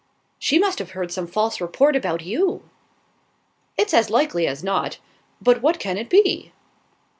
"She 0.39 0.57
must 0.57 0.79
have 0.79 0.93
heard 0.97 1.11
some 1.11 1.27
false 1.27 1.61
report 1.61 1.95
about 1.95 2.21
you." 2.23 2.67
"It's 3.77 3.93
as 3.93 4.09
likely 4.09 4.47
as 4.47 4.63
not; 4.63 4.97
but 5.39 5.61
what 5.61 5.77
can 5.79 5.95
it 5.95 6.09
be?" 6.09 6.51